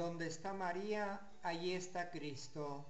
Donde 0.00 0.28
está 0.28 0.54
María, 0.54 1.20
allí 1.42 1.74
está 1.74 2.10
Cristo. 2.10 2.86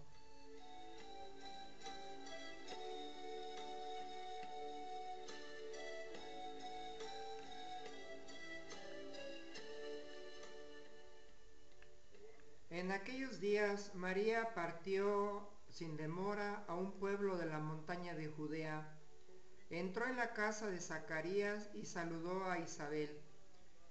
En 12.71 12.93
aquellos 12.93 13.41
días 13.41 13.93
María 13.97 14.55
partió 14.55 15.51
sin 15.69 15.97
demora 15.97 16.65
a 16.69 16.77
un 16.77 16.93
pueblo 16.93 17.37
de 17.39 17.47
la 17.47 17.59
montaña 17.59 18.15
de 18.15 18.29
Judea. 18.29 18.97
Entró 19.69 20.07
en 20.07 20.17
la 20.17 20.33
casa 20.33 20.69
de 20.69 20.79
Zacarías 20.79 21.71
y 21.75 21.87
saludó 21.87 22.49
a 22.49 22.61
Isabel. 22.61 23.21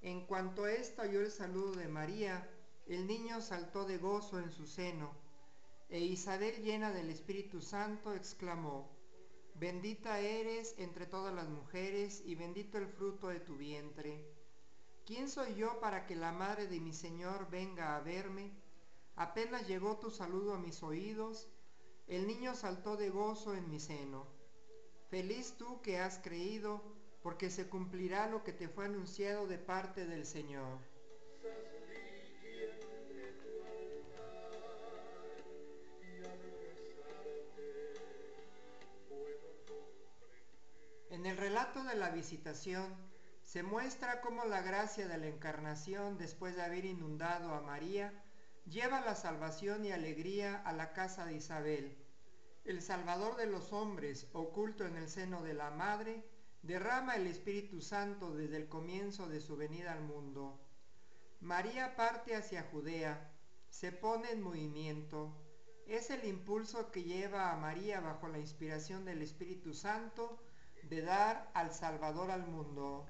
En 0.02 0.26
cuanto 0.26 0.67
ésta 0.67 1.02
oyó 1.02 1.20
el 1.20 1.31
saludo 1.31 1.73
de 1.73 1.90
María, 1.90 2.48
el 2.90 3.06
niño 3.06 3.40
saltó 3.40 3.86
de 3.86 4.00
gozo 4.00 4.40
en 4.40 4.52
su 4.52 4.66
seno, 4.66 5.12
e 5.90 6.00
Isabel 6.00 6.64
llena 6.64 6.92
del 6.92 7.12
Espíritu 7.12 7.62
Santo 7.62 8.16
exclamó, 8.16 8.90
Bendita 9.54 10.20
eres 10.20 10.74
entre 10.80 11.06
todas 11.06 11.34
las 11.34 11.50
mujeres 11.50 12.24
y 12.26 12.34
bendito 12.34 12.80
el 12.80 12.88
fruto 12.88 13.28
de 13.28 13.40
tu 13.40 13.58
vientre. 13.58 14.26
¿Quién 15.06 15.30
soy 15.30 15.54
yo 15.54 15.80
para 15.80 16.08
que 16.08 16.16
la 16.16 16.31
madre 16.31 16.66
de 16.68 16.80
mi 16.80 16.94
Señor 16.94 17.50
venga 17.52 17.96
a 17.96 18.00
verme? 18.02 18.52
Apenas 19.16 19.68
llegó 19.68 19.98
tu 19.98 20.09
saludo 20.09 20.56
a 20.56 20.59
mis 20.59 20.81
oídos, 20.81 21.48
el 22.08 22.26
niño 22.26 22.56
saltó 22.56 22.98
de 22.98 23.12
gozo 23.12 23.53
en 23.53 23.70
mi 23.70 23.80
seno. 23.80 24.26
Feliz 25.09 25.56
tú 25.58 25.80
que 25.81 26.00
has 26.00 26.18
creído, 26.18 26.81
porque 27.22 27.52
se 27.52 27.70
cumplirá 27.70 28.28
lo 28.28 28.44
que 28.44 28.53
te 28.53 28.68
fue 28.68 28.86
anunciado 28.86 29.46
de 29.46 29.59
parte 29.59 30.08
del 30.08 30.26
Señor. 30.26 30.80
En 41.20 41.25
el 41.25 41.36
relato 41.36 41.84
de 41.84 41.95
la 41.95 42.12
visitación 42.12 42.95
se 43.44 43.62
muestra 43.62 44.22
cómo 44.22 44.45
la 44.45 44.62
gracia 44.62 45.06
de 45.06 45.17
la 45.17 45.28
encarnación, 45.28 46.17
después 46.17 46.56
de 46.56 46.62
haber 46.62 46.86
inundado 46.86 47.53
a 47.53 47.59
María, 47.59 48.14
lleva 48.66 49.02
la 49.02 49.16
salvación 49.16 49.84
y 49.84 49.92
alegría 49.92 50.62
a 50.62 50.72
la 50.72 50.94
casa 50.94 51.25
de 51.25 51.34
Isabel. 51.34 51.97
El 52.64 52.81
Salvador 52.81 53.36
de 53.36 53.47
los 53.47 53.73
hombres, 53.73 54.30
oculto 54.31 54.86
en 54.86 54.95
el 54.95 55.09
seno 55.09 55.44
de 55.44 55.53
la 55.53 55.72
Madre, 55.72 56.23
derrama 56.62 57.17
el 57.17 57.28
Espíritu 57.28 57.81
Santo 57.81 58.34
desde 58.34 58.56
el 58.56 58.70
comienzo 58.70 59.28
de 59.28 59.42
su 59.42 59.58
venida 59.58 59.92
al 59.92 60.02
mundo. 60.02 60.58
María 61.42 61.97
parte 61.97 62.34
hacia 62.34 62.64
Judea, 62.72 63.30
se 63.70 63.92
pone 63.92 64.31
en 64.31 64.42
movimiento. 64.42 65.36
Es 65.86 66.12
el 66.12 66.23
impulso 66.23 66.92
que 66.92 67.03
lleva 67.03 67.52
a 67.52 67.58
María 67.58 68.00
bajo 68.00 68.30
la 68.30 68.40
inspiración 68.40 69.03
del 69.03 69.22
Espíritu 69.22 69.73
Santo 69.73 70.40
de 70.83 71.02
dar 71.02 71.49
al 71.53 71.72
Salvador 71.73 72.31
al 72.31 72.47
mundo. 72.47 73.05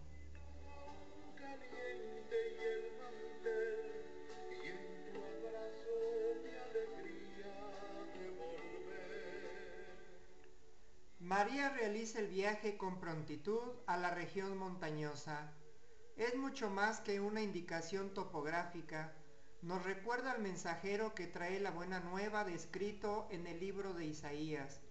María 11.30 11.70
realiza 11.70 12.20
el 12.20 12.28
viaje 12.28 12.76
con 12.76 13.00
prontitud 13.00 13.76
a 13.86 13.98
la 13.98 14.10
región 14.10 14.58
montañosa. 14.58 15.54
Es 16.18 16.36
mucho 16.36 16.70
más 16.70 17.02
que 17.02 17.22
una 17.22 17.42
indicación 17.42 18.14
topográfica. 18.14 19.14
Nos 19.62 19.84
recuerda 19.84 20.32
al 20.32 20.42
mensajero 20.42 21.14
que 21.14 21.28
trae 21.28 21.60
la 21.60 21.72
buena 21.72 22.00
nueva 22.00 22.46
descrito 22.46 23.28
en 23.30 23.46
el 23.46 23.60
libro 23.60 23.94
de 23.94 24.06
Isaías. 24.06 24.82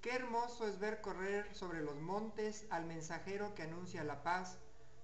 Qué 0.00 0.14
hermoso 0.14 0.68
es 0.68 0.78
ver 0.78 1.00
correr 1.00 1.52
sobre 1.54 1.82
los 1.82 1.96
montes 1.96 2.66
al 2.70 2.86
mensajero 2.86 3.56
que 3.56 3.62
anuncia 3.62 4.04
la 4.04 4.22
paz, 4.22 4.58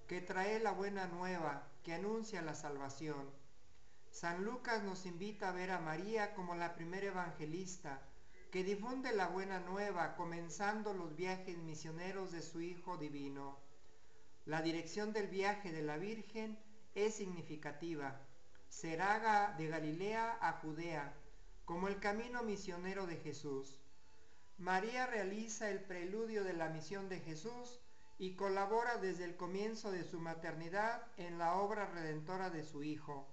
que 0.06 0.20
trae 0.20 0.60
la 0.60 0.70
buena 0.70 1.08
nueva, 1.08 1.66
que 1.82 1.94
anuncia 1.94 2.42
la 2.42 2.54
salvación. 2.54 3.28
San 4.10 4.44
Lucas 4.44 4.84
nos 4.84 5.04
invita 5.06 5.48
a 5.48 5.52
ver 5.52 5.72
a 5.72 5.80
María 5.80 6.32
como 6.34 6.54
la 6.54 6.76
primera 6.76 7.08
evangelista, 7.08 8.02
que 8.52 8.62
difunde 8.62 9.12
la 9.12 9.26
buena 9.26 9.58
nueva 9.58 10.14
comenzando 10.14 10.94
los 10.94 11.16
viajes 11.16 11.58
misioneros 11.58 12.30
de 12.30 12.40
su 12.40 12.60
Hijo 12.60 12.96
Divino. 12.96 13.58
La 14.44 14.62
dirección 14.62 15.12
del 15.12 15.26
viaje 15.26 15.72
de 15.72 15.82
la 15.82 15.96
Virgen 15.96 16.56
es 16.94 17.16
significativa. 17.16 18.20
Será 18.68 19.56
de 19.58 19.66
Galilea 19.66 20.38
a 20.40 20.52
Judea, 20.60 21.12
como 21.64 21.88
el 21.88 21.98
camino 21.98 22.44
misionero 22.44 23.08
de 23.08 23.16
Jesús. 23.16 23.83
María 24.58 25.06
realiza 25.06 25.68
el 25.68 25.80
preludio 25.80 26.44
de 26.44 26.52
la 26.52 26.68
misión 26.68 27.08
de 27.08 27.20
Jesús 27.20 27.80
y 28.18 28.36
colabora 28.36 28.98
desde 28.98 29.24
el 29.24 29.36
comienzo 29.36 29.90
de 29.90 30.04
su 30.04 30.20
maternidad 30.20 31.02
en 31.16 31.38
la 31.38 31.56
obra 31.56 31.86
redentora 31.86 32.50
de 32.50 32.62
su 32.62 32.84
Hijo. 32.84 33.26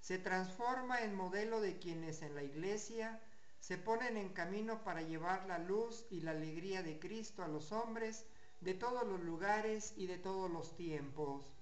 Se 0.00 0.18
transforma 0.18 1.02
en 1.02 1.14
modelo 1.14 1.60
de 1.60 1.78
quienes 1.78 2.22
en 2.22 2.36
la 2.36 2.44
Iglesia 2.44 3.20
se 3.58 3.76
ponen 3.76 4.16
en 4.16 4.28
camino 4.28 4.84
para 4.84 5.02
llevar 5.02 5.46
la 5.46 5.58
luz 5.58 6.06
y 6.10 6.20
la 6.20 6.30
alegría 6.30 6.84
de 6.84 7.00
Cristo 7.00 7.42
a 7.42 7.48
los 7.48 7.72
hombres 7.72 8.24
de 8.60 8.74
todos 8.74 9.04
los 9.06 9.20
lugares 9.20 9.94
y 9.96 10.06
de 10.06 10.18
todos 10.18 10.48
los 10.48 10.76
tiempos. 10.76 11.55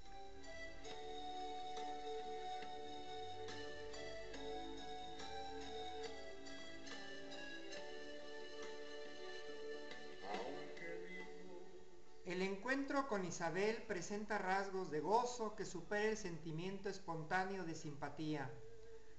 Con 13.09 13.25
Isabel 13.25 13.83
presenta 13.87 14.39
rasgos 14.39 14.91
de 14.91 15.01
gozo 15.01 15.55
que 15.55 15.65
supera 15.65 16.11
el 16.11 16.17
sentimiento 16.17 16.89
espontáneo 16.89 17.65
de 17.65 17.75
simpatía 17.75 18.51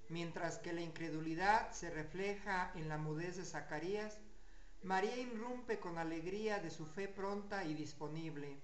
Mientras 0.07 0.59
que 0.59 0.71
la 0.71 0.81
incredulidad 0.81 1.71
se 1.71 1.89
refleja 1.89 2.71
en 2.75 2.89
la 2.89 2.97
mudez 2.97 3.37
de 3.37 3.45
Zacarías, 3.45 4.19
María 4.83 5.17
irrumpe 5.17 5.79
con 5.79 5.97
alegría 5.97 6.59
de 6.59 6.69
su 6.69 6.85
fe 6.85 7.07
pronta 7.07 7.65
y 7.65 7.73
disponible. 7.73 8.59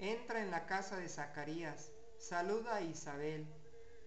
Entra 0.00 0.42
en 0.42 0.50
la 0.50 0.66
casa 0.66 0.96
de 0.96 1.08
Zacarías, 1.08 1.92
saluda 2.18 2.76
a 2.76 2.80
Isabel. 2.80 3.46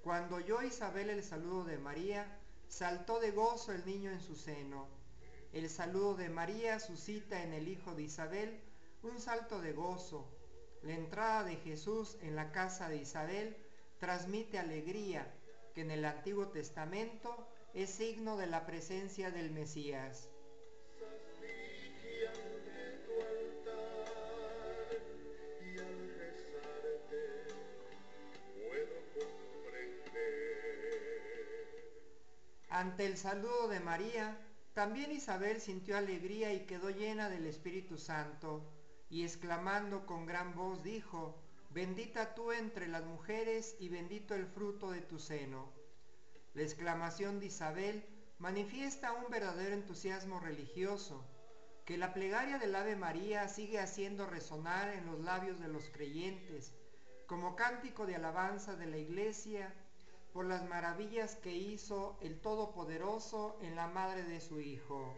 Cuando 0.03 0.35
oyó 0.35 0.61
Isabel 0.61 1.09
el 1.09 1.23
saludo 1.23 1.63
de 1.63 1.77
María, 1.77 2.37
saltó 2.67 3.21
de 3.21 3.31
gozo 3.31 3.71
el 3.71 3.85
niño 3.85 4.11
en 4.11 4.19
su 4.19 4.35
seno. 4.35 4.89
El 5.53 5.69
saludo 5.69 6.15
de 6.15 6.27
María 6.27 6.79
suscita 6.79 7.43
en 7.43 7.53
el 7.53 7.69
hijo 7.69 7.95
de 7.95 8.03
Isabel 8.03 8.59
un 9.03 9.21
salto 9.21 9.61
de 9.61 9.71
gozo. 9.71 10.27
La 10.83 10.93
entrada 10.93 11.43
de 11.43 11.55
Jesús 11.57 12.17
en 12.21 12.35
la 12.35 12.51
casa 12.51 12.89
de 12.89 12.97
Isabel 12.97 13.57
transmite 13.99 14.59
alegría, 14.59 15.33
que 15.73 15.81
en 15.81 15.91
el 15.91 16.05
Antiguo 16.05 16.47
Testamento 16.47 17.47
es 17.73 17.89
signo 17.89 18.37
de 18.37 18.47
la 18.47 18.65
presencia 18.65 19.31
del 19.31 19.51
Mesías. 19.51 20.29
Ante 32.69 33.05
el 33.05 33.17
saludo 33.17 33.67
de 33.67 33.79
María, 33.79 34.37
también 34.73 35.11
Isabel 35.11 35.59
sintió 35.59 35.97
alegría 35.97 36.53
y 36.53 36.67
quedó 36.67 36.91
llena 36.91 37.27
del 37.29 37.47
Espíritu 37.47 37.97
Santo, 37.97 38.61
y 39.09 39.23
exclamando 39.23 40.05
con 40.05 40.25
gran 40.25 40.55
voz 40.55 40.83
dijo, 40.83 41.35
Bendita 41.69 42.33
tú 42.33 42.51
entre 42.51 42.87
las 42.87 43.05
mujeres 43.05 43.75
y 43.79 43.89
bendito 43.89 44.33
el 44.35 44.47
fruto 44.47 44.91
de 44.91 45.01
tu 45.01 45.19
seno. 45.19 45.71
La 46.53 46.63
exclamación 46.63 47.39
de 47.39 47.47
Isabel 47.47 48.03
manifiesta 48.39 49.13
un 49.13 49.29
verdadero 49.29 49.75
entusiasmo 49.75 50.39
religioso, 50.39 51.23
que 51.85 51.97
la 51.97 52.13
plegaria 52.13 52.57
del 52.57 52.75
Ave 52.75 52.95
María 52.95 53.47
sigue 53.47 53.79
haciendo 53.79 54.25
resonar 54.25 54.93
en 54.93 55.05
los 55.05 55.19
labios 55.19 55.59
de 55.59 55.67
los 55.67 55.89
creyentes, 55.89 56.73
como 57.27 57.55
cántico 57.55 58.05
de 58.05 58.15
alabanza 58.15 58.75
de 58.75 58.87
la 58.87 58.97
Iglesia 58.97 59.73
por 60.33 60.45
las 60.45 60.67
maravillas 60.67 61.35
que 61.35 61.55
hizo 61.55 62.17
el 62.21 62.39
Todopoderoso 62.39 63.57
en 63.61 63.75
la 63.75 63.87
madre 63.87 64.23
de 64.23 64.39
su 64.39 64.59
Hijo. 64.59 65.15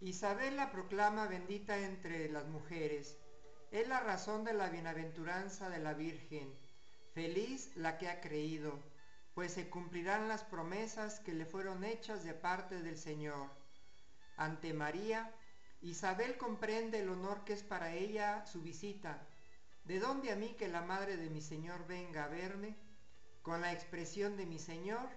Isabel 0.00 0.56
la 0.56 0.72
proclama 0.72 1.26
bendita 1.26 1.78
entre 1.78 2.28
las 2.30 2.46
mujeres. 2.46 3.18
Es 3.70 3.86
la 3.86 4.00
razón 4.00 4.42
de 4.42 4.54
la 4.54 4.70
bienaventuranza 4.70 5.68
de 5.68 5.78
la 5.78 5.92
Virgen. 5.92 6.50
Feliz 7.12 7.76
la 7.76 7.98
que 7.98 8.08
ha 8.08 8.20
creído, 8.20 8.78
pues 9.34 9.52
se 9.52 9.68
cumplirán 9.68 10.26
las 10.26 10.44
promesas 10.44 11.20
que 11.20 11.34
le 11.34 11.44
fueron 11.44 11.84
hechas 11.84 12.24
de 12.24 12.32
parte 12.32 12.82
del 12.82 12.96
Señor. 12.96 13.50
Ante 14.36 14.72
María, 14.72 15.30
Isabel 15.82 16.38
comprende 16.38 17.00
el 17.00 17.10
honor 17.10 17.44
que 17.44 17.52
es 17.52 17.62
para 17.62 17.94
ella 17.94 18.46
su 18.46 18.62
visita. 18.62 19.26
¿De 19.84 20.00
dónde 20.00 20.32
a 20.32 20.36
mí 20.36 20.54
que 20.58 20.68
la 20.68 20.80
madre 20.80 21.16
de 21.16 21.28
mi 21.28 21.42
Señor 21.42 21.86
venga 21.86 22.24
a 22.24 22.28
verme? 22.28 22.87
Con 23.48 23.62
la 23.62 23.72
expresión 23.72 24.36
de 24.36 24.44
mi 24.44 24.58
Señor, 24.58 25.08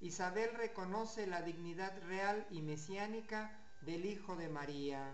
Isabel 0.00 0.54
reconoce 0.54 1.26
la 1.26 1.42
dignidad 1.42 1.92
real 2.06 2.46
y 2.48 2.62
mesiánica 2.62 3.50
del 3.80 4.06
Hijo 4.06 4.36
de 4.36 4.48
María. 4.48 5.12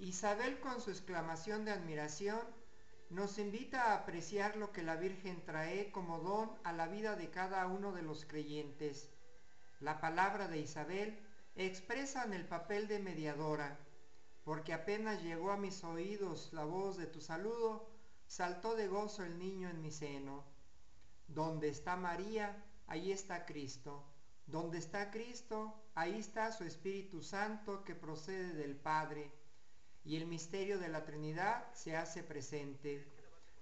Isabel 0.00 0.58
con 0.58 0.80
su 0.80 0.90
exclamación 0.90 1.64
de 1.64 1.70
admiración 1.70 2.40
nos 3.10 3.38
invita 3.38 3.92
a 3.92 3.94
apreciar 3.98 4.56
lo 4.56 4.72
que 4.72 4.82
la 4.82 4.96
Virgen 4.96 5.40
trae 5.44 5.92
como 5.92 6.18
don 6.18 6.50
a 6.64 6.72
la 6.72 6.88
vida 6.88 7.14
de 7.14 7.30
cada 7.30 7.64
uno 7.68 7.92
de 7.92 8.02
los 8.02 8.24
creyentes. 8.24 9.08
La 9.78 10.00
palabra 10.00 10.48
de 10.48 10.58
Isabel 10.58 11.27
expresa 11.66 12.24
en 12.24 12.32
el 12.32 12.46
papel 12.46 12.88
de 12.88 12.98
mediadora, 12.98 13.78
porque 14.44 14.72
apenas 14.72 15.22
llegó 15.22 15.50
a 15.50 15.56
mis 15.56 15.82
oídos 15.84 16.52
la 16.52 16.64
voz 16.64 16.96
de 16.96 17.06
tu 17.06 17.20
saludo, 17.20 17.88
saltó 18.26 18.74
de 18.74 18.88
gozo 18.88 19.24
el 19.24 19.38
niño 19.38 19.68
en 19.68 19.82
mi 19.82 19.90
seno. 19.90 20.44
Donde 21.26 21.68
está 21.68 21.96
María, 21.96 22.64
ahí 22.86 23.12
está 23.12 23.44
Cristo. 23.44 24.04
Donde 24.46 24.78
está 24.78 25.10
Cristo, 25.10 25.74
ahí 25.94 26.18
está 26.18 26.52
su 26.52 26.64
Espíritu 26.64 27.22
Santo 27.22 27.84
que 27.84 27.94
procede 27.94 28.54
del 28.54 28.76
Padre 28.76 29.30
y 30.08 30.16
el 30.16 30.26
misterio 30.26 30.78
de 30.78 30.88
la 30.88 31.04
Trinidad 31.04 31.70
se 31.74 31.94
hace 31.94 32.22
presente. 32.22 33.06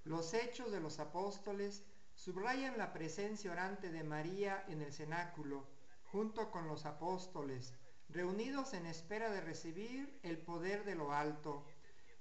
Los 0.05 0.33
hechos 0.33 0.71
de 0.71 0.79
los 0.79 1.01
apóstoles 1.01 1.83
subrayan 2.15 2.79
la 2.79 2.93
presencia 2.93 3.51
orante 3.51 3.91
de 3.91 4.05
María 4.05 4.65
en 4.69 4.81
el 4.81 4.93
cenáculo, 4.93 5.67
junto 6.05 6.53
con 6.53 6.69
los 6.69 6.87
apóstoles, 6.87 7.75
reunidos 8.09 8.73
en 8.75 8.87
espera 8.87 9.31
de 9.31 9.41
recibir 9.41 10.19
el 10.23 10.39
poder 10.39 10.85
de 10.85 10.95
lo 10.95 11.13
alto. 11.13 11.65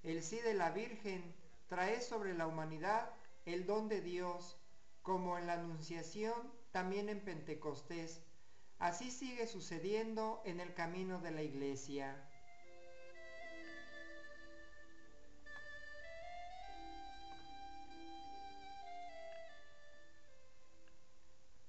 El 0.03 0.23
sí 0.23 0.39
de 0.39 0.53
la 0.53 0.71
Virgen 0.71 1.33
trae 1.67 2.01
sobre 2.01 2.33
la 2.33 2.47
humanidad 2.47 3.11
el 3.45 3.65
don 3.65 3.87
de 3.87 4.01
Dios, 4.01 4.57
como 5.01 5.37
en 5.37 5.47
la 5.47 5.53
Anunciación, 5.53 6.51
también 6.71 7.09
en 7.09 7.21
Pentecostés. 7.21 8.23
Así 8.79 9.11
sigue 9.11 9.47
sucediendo 9.47 10.41
en 10.45 10.59
el 10.59 10.73
camino 10.73 11.21
de 11.21 11.31
la 11.31 11.43
Iglesia. 11.43 12.15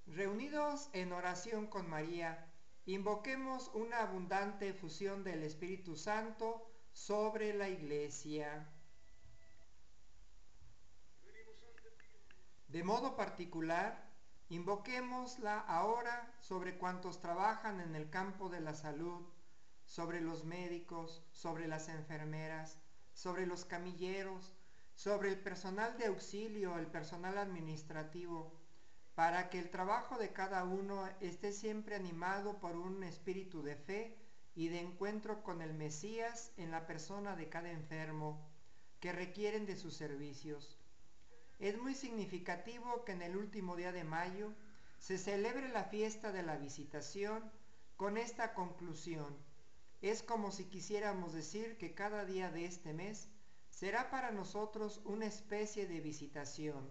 Reunidos 0.07 0.89
en 0.95 1.13
oración 1.13 1.67
con 1.67 1.91
María, 1.91 2.47
invoquemos 2.87 3.71
una 3.75 3.99
abundante 3.99 4.69
efusión 4.69 5.25
del 5.25 5.43
Espíritu 5.43 5.97
Santo 5.97 6.71
sobre 6.93 7.53
la 7.53 7.69
Iglesia. 7.69 8.69
De 12.69 12.85
modo 12.85 13.17
particular, 13.17 14.09
invoquémosla 14.49 15.59
ahora 15.61 16.33
sobre 16.41 16.79
cuantos 16.79 17.21
trabajan 17.21 17.81
en 17.81 17.97
el 17.97 18.09
campo 18.09 18.49
de 18.49 18.61
la 18.61 18.75
salud, 18.75 19.27
sobre 19.85 20.21
los 20.21 20.45
médicos, 20.45 21.25
sobre 21.33 21.67
las 21.67 21.89
enfermeras, 21.89 22.79
sobre 23.13 23.47
los 23.47 23.65
camilleros, 23.65 24.55
sobre 24.95 25.31
el 25.31 25.41
personal 25.41 25.99
de 25.99 26.07
auxilio, 26.07 26.79
el 26.79 26.87
personal 26.87 27.39
administrativo, 27.39 28.56
para 29.17 29.49
que 29.49 29.59
el 29.59 29.71
trabajo 29.71 30.19
de 30.19 30.35
cada 30.35 30.63
uno 30.65 31.09
esté 31.23 31.51
siempre 31.51 31.97
animado 31.97 32.59
por 32.61 32.77
un 32.77 33.03
espíritu 33.03 33.63
de 33.63 33.75
fe 33.75 34.15
y 34.55 34.69
de 34.69 34.81
encuentro 34.81 35.43
con 35.43 35.63
el 35.63 35.73
Mesías 35.73 36.53
en 36.59 36.71
la 36.71 36.87
persona 36.87 37.35
de 37.35 37.49
cada 37.49 37.71
enfermo 37.71 38.47
que 39.01 39.13
requieren 39.13 39.65
de 39.65 39.77
sus 39.77 39.95
servicios. 39.95 40.79
Es 41.59 41.79
muy 41.79 41.95
significativo 41.95 43.07
que 43.07 43.13
en 43.13 43.23
el 43.23 43.39
último 43.39 43.75
día 43.75 43.91
de 43.91 44.05
mayo 44.05 44.53
se 44.99 45.17
celebre 45.17 45.71
la 45.71 45.85
fiesta 45.85 46.31
de 46.31 46.43
la 46.43 46.59
visitación 46.59 47.51
con 47.97 48.19
esta 48.19 48.53
conclusión. 48.53 49.35
Es 50.03 50.23
como 50.23 50.51
si 50.51 50.67
quisiéramos 50.67 51.33
decir 51.33 51.79
que 51.79 51.95
cada 51.95 52.27
día 52.27 52.51
de 52.51 52.67
este 52.67 52.93
mes 52.93 53.31
será 53.71 54.11
para 54.11 54.31
nosotros 54.31 55.01
una 55.07 55.25
especie 55.25 55.87
de 55.87 56.03
visitación 56.03 56.91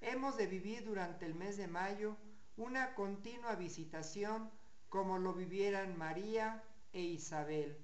hemos 0.00 0.36
de 0.36 0.46
vivir 0.46 0.84
durante 0.84 1.26
el 1.26 1.34
mes 1.34 1.56
de 1.56 1.68
mayo 1.68 2.16
una 2.56 2.94
continua 2.94 3.54
visitación 3.54 4.50
como 4.88 5.18
lo 5.18 5.34
vivieran 5.34 5.98
María 5.98 6.62
e 6.92 7.02
Isabel. 7.02 7.76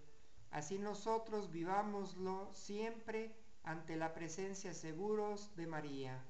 Así 0.51 0.79
nosotros 0.79 1.51
vivámoslo 1.51 2.51
siempre 2.55 3.35
ante 3.63 3.97
la 3.97 4.15
presencia 4.15 4.75
seguros 4.75 5.55
de 5.57 5.67
María. 5.67 6.23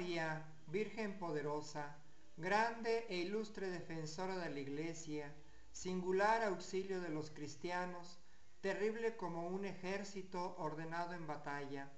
María, 0.00 0.42
Virgen 0.68 1.18
poderosa, 1.18 1.94
grande 2.38 3.04
e 3.10 3.16
ilustre 3.16 3.68
defensora 3.68 4.38
de 4.38 4.48
la 4.48 4.60
Iglesia, 4.60 5.26
singular 5.72 6.42
auxilio 6.42 7.02
de 7.02 7.10
los 7.10 7.28
cristianos, 7.28 8.18
terrible 8.62 9.14
como 9.18 9.48
un 9.48 9.66
ejército 9.66 10.56
ordenado 10.56 11.12
en 11.12 11.26
batalla. 11.26 11.92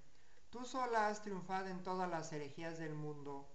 Tú 0.50 0.64
sola 0.64 1.06
has 1.06 1.22
triunfado 1.22 1.68
en 1.68 1.84
todas 1.84 2.10
las 2.10 2.32
herejías 2.32 2.76
del 2.76 2.94
mundo. 2.94 3.48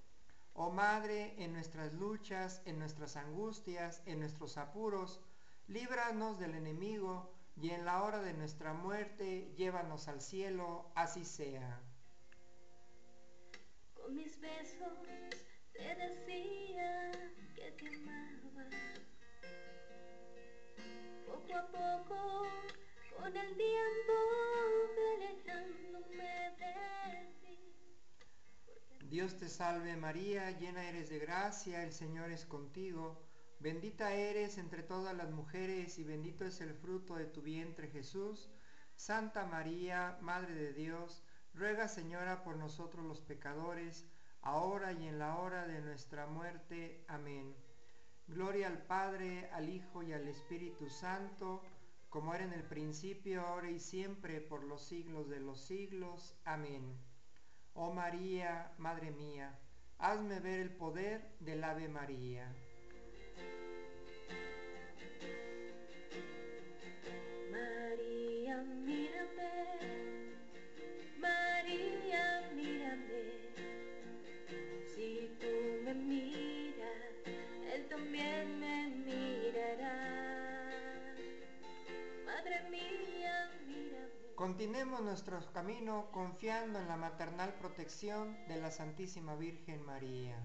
Oh 0.54 0.72
Madre, 0.72 1.36
en 1.44 1.52
nuestras 1.52 1.92
luchas, 1.92 2.62
en 2.64 2.80
nuestras 2.80 3.18
angustias, 3.18 4.02
en 4.06 4.22
nuestros 4.22 4.56
apuros, 4.56 5.20
líbranos 5.68 6.40
del 6.40 6.56
enemigo 6.56 7.34
y 7.58 7.72
en 7.72 7.84
la 7.84 8.02
hora 8.02 8.22
de 8.22 8.32
nuestra 8.32 8.72
muerte 8.72 9.54
llévanos 9.58 10.08
al 10.08 10.22
cielo, 10.22 10.90
así 10.96 11.26
sea 11.26 11.82
mis 14.10 14.40
besos 14.40 14.94
te 15.74 15.96
decía 15.96 17.12
que 17.56 17.72
te 17.72 17.88
amaba. 17.96 18.70
Poco 21.26 21.54
a 21.56 21.68
poco, 21.68 22.48
con 23.18 23.36
el 23.36 23.56
tiempo, 23.56 24.14
alejándome 25.16 26.56
de 26.58 27.36
ti. 27.42 27.60
Dios 29.10 29.38
te 29.38 29.50
salve 29.50 29.96
María, 29.98 30.52
llena 30.52 30.88
eres 30.88 31.10
de 31.10 31.20
gracia, 31.20 31.84
el 31.84 31.92
Señor 31.92 32.32
es 32.32 32.46
contigo. 32.46 33.22
Bendita 33.60 34.14
eres 34.14 34.58
entre 34.58 34.84
todas 34.84 35.16
las 35.16 35.32
mujeres 35.32 35.98
y 35.98 36.04
bendito 36.04 36.46
es 36.46 36.62
el 36.62 36.74
fruto 36.76 37.16
de 37.16 37.26
tu 37.26 37.42
vientre 37.42 37.88
Jesús. 37.88 38.50
Santa 38.96 39.46
María, 39.46 40.18
Madre 40.22 40.54
de 40.56 40.74
Dios, 40.74 41.24
Ruega, 41.58 41.88
Señora, 41.88 42.44
por 42.44 42.56
nosotros 42.56 43.04
los 43.04 43.20
pecadores, 43.20 44.06
ahora 44.44 44.94
y 44.94 45.08
en 45.08 45.18
la 45.18 45.40
hora 45.40 45.66
de 45.66 45.82
nuestra 45.82 46.28
muerte. 46.28 47.04
Amén. 47.08 47.56
Gloria 48.28 48.68
al 48.68 48.84
Padre, 48.84 49.50
al 49.52 49.68
Hijo 49.68 50.04
y 50.04 50.14
al 50.14 50.28
Espíritu 50.28 50.88
Santo, 50.88 51.64
como 52.10 52.36
era 52.36 52.44
en 52.44 52.54
el 52.54 52.62
principio, 52.62 53.42
ahora 53.42 53.72
y 53.72 53.80
siempre, 53.80 54.40
por 54.40 54.64
los 54.66 54.84
siglos 54.84 55.30
de 55.30 55.40
los 55.40 55.60
siglos. 55.60 56.38
Amén. 56.46 56.96
Oh 57.74 57.92
María, 57.92 58.72
Madre 58.78 59.10
mía, 59.10 59.58
hazme 59.98 60.40
ver 60.40 60.60
el 60.60 60.70
poder 60.70 61.28
del 61.40 61.64
Ave 61.64 61.88
María. 61.88 62.54
Continuemos 84.58 85.02
nuestro 85.02 85.40
camino 85.54 86.08
confiando 86.12 86.80
en 86.80 86.88
la 86.88 86.98
maternal 86.98 87.54
protección 87.60 88.36
de 88.48 88.60
la 88.60 88.72
Santísima 88.72 89.36
Virgen 89.36 89.86
María. 89.86 90.36